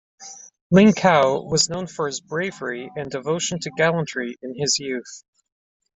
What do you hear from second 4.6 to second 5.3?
youth.